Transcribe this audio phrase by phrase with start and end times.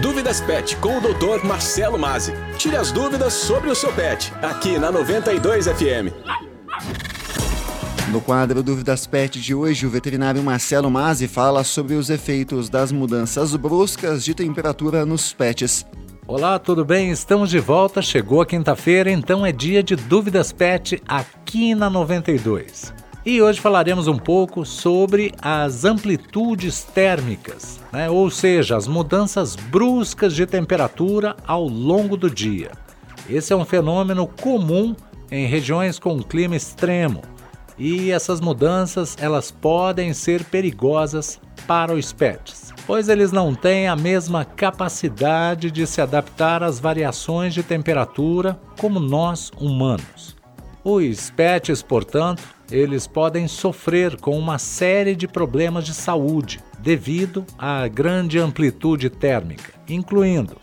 [0.00, 1.46] Dúvidas Pet com o Dr.
[1.46, 2.32] Marcelo Mazzi.
[2.58, 6.10] Tire as dúvidas sobre o seu pet, aqui na 92 FM.
[8.10, 12.90] No quadro Dúvidas Pet de hoje, o veterinário Marcelo Mazzi fala sobre os efeitos das
[12.90, 15.86] mudanças bruscas de temperatura nos pets.
[16.26, 17.10] Olá, tudo bem?
[17.10, 18.02] Estamos de volta.
[18.02, 22.92] Chegou a quinta-feira, então é dia de Dúvidas Pet aqui na 92.
[23.26, 28.10] E hoje falaremos um pouco sobre as amplitudes térmicas, né?
[28.10, 32.70] ou seja, as mudanças bruscas de temperatura ao longo do dia.
[33.26, 34.94] Esse é um fenômeno comum
[35.30, 37.22] em regiões com clima extremo
[37.78, 43.96] e essas mudanças elas podem ser perigosas para os pets, pois eles não têm a
[43.96, 50.36] mesma capacidade de se adaptar às variações de temperatura como nós humanos.
[50.84, 57.88] Os pets, portanto, eles podem sofrer com uma série de problemas de saúde devido à
[57.88, 60.58] grande amplitude térmica, incluindo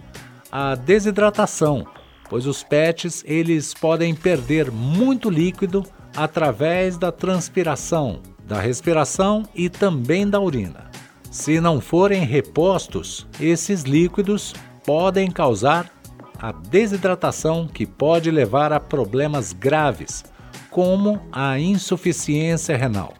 [0.52, 1.88] a desidratação,
[2.30, 5.84] pois os pets eles podem perder muito líquido
[6.16, 10.92] através da transpiração, da respiração e também da urina.
[11.32, 14.54] Se não forem repostos, esses líquidos
[14.86, 15.90] podem causar
[16.42, 20.26] a desidratação que pode levar a problemas graves,
[20.72, 23.14] como a insuficiência renal.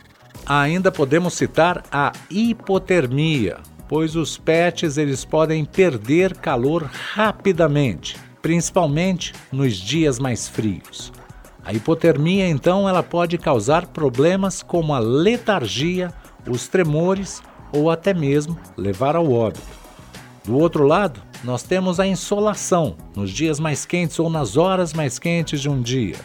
[0.44, 9.76] Ainda podemos citar a hipotermia, pois os pets eles podem perder calor rapidamente, principalmente nos
[9.76, 11.14] dias mais frios.
[11.64, 16.12] A hipotermia, então, ela pode causar problemas como a letargia,
[16.50, 19.62] os tremores ou até mesmo levar ao óbito.
[20.44, 25.18] Do outro lado, nós temos a insolação, nos dias mais quentes ou nas horas mais
[25.18, 26.16] quentes de um dia.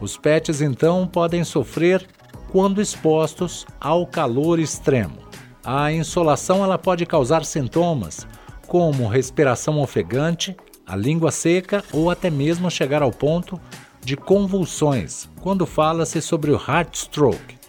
[0.00, 2.06] Os pets então podem sofrer
[2.50, 5.18] quando expostos ao calor extremo.
[5.64, 8.26] A insolação ela pode causar sintomas
[8.66, 13.60] como respiração ofegante, a língua seca ou até mesmo chegar ao ponto
[14.02, 17.59] de convulsões, quando fala-se sobre o heart stroke.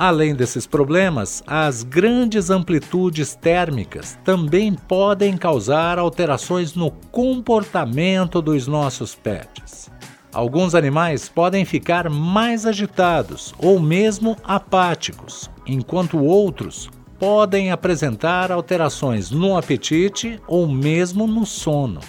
[0.00, 9.14] Além desses problemas, as grandes amplitudes térmicas também podem causar alterações no comportamento dos nossos
[9.14, 9.90] pets.
[10.32, 16.88] Alguns animais podem ficar mais agitados ou mesmo apáticos, enquanto outros
[17.18, 22.00] podem apresentar alterações no apetite ou mesmo no sono.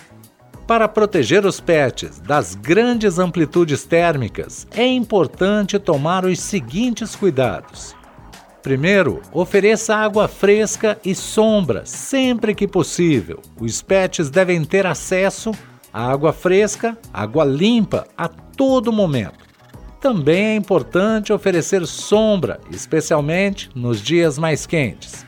[0.71, 7.93] Para proteger os pets das grandes amplitudes térmicas, é importante tomar os seguintes cuidados.
[8.63, 13.41] Primeiro, ofereça água fresca e sombra sempre que possível.
[13.59, 15.51] Os pets devem ter acesso
[15.91, 19.43] a água fresca, água limpa a todo momento.
[19.99, 25.25] Também é importante oferecer sombra, especialmente nos dias mais quentes.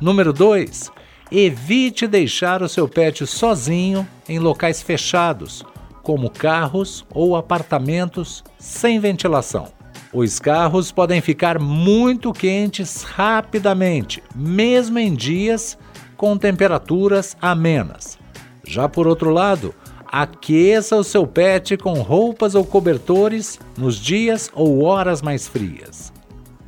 [0.00, 0.93] Número 2.
[1.36, 5.64] Evite deixar o seu pet sozinho em locais fechados,
[6.00, 9.66] como carros ou apartamentos sem ventilação.
[10.12, 15.76] Os carros podem ficar muito quentes rapidamente, mesmo em dias
[16.16, 18.16] com temperaturas amenas.
[18.64, 19.74] Já por outro lado,
[20.06, 26.12] Aqueça o seu pet com roupas ou cobertores nos dias ou horas mais frias.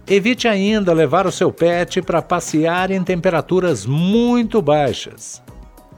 [0.09, 5.43] Evite ainda levar o seu pet para passear em temperaturas muito baixas.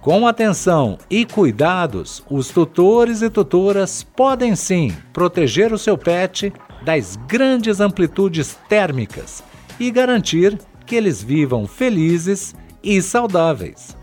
[0.00, 6.50] Com atenção e cuidados, os tutores e tutoras podem sim proteger o seu pet
[6.82, 9.44] das grandes amplitudes térmicas
[9.78, 13.94] e garantir que eles vivam felizes e saudáveis.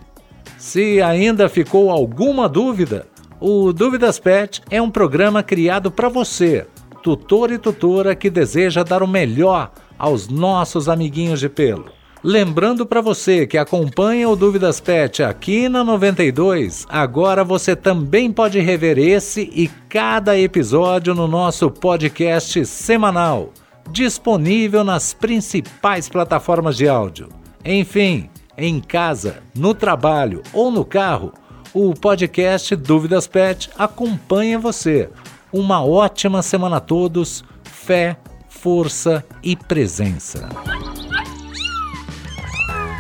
[0.56, 3.08] Se ainda ficou alguma dúvida,
[3.40, 6.68] o Dúvidas Pet é um programa criado para você,
[7.02, 11.86] tutor e tutora que deseja dar o melhor aos nossos amiguinhos de pelo.
[12.28, 18.60] Lembrando para você que acompanha o Dúvidas Pet aqui na 92, agora você também pode
[18.60, 23.52] rever esse e cada episódio no nosso podcast semanal,
[23.92, 27.30] disponível nas principais plataformas de áudio.
[27.64, 31.32] Enfim, em casa, no trabalho ou no carro,
[31.74, 35.10] o podcast Dúvidas Pet acompanha você.
[35.54, 37.44] Uma ótima semana a todos.
[37.64, 38.18] Fé,
[38.56, 40.50] força e presença.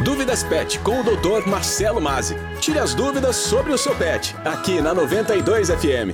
[0.03, 1.47] Dúvidas Pet com o Dr.
[1.49, 2.35] Marcelo Mazzi.
[2.59, 6.13] Tire as dúvidas sobre o seu pet, aqui na 92 FM.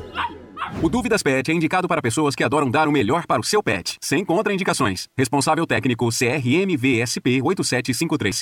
[0.81, 3.61] O Dúvidas Pet é indicado para pessoas que adoram dar o melhor para o seu
[3.61, 5.07] pet, sem contraindicações.
[5.17, 8.39] Responsável técnico CRM VSP 8753.